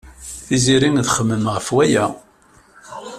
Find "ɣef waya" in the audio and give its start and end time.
1.55-2.05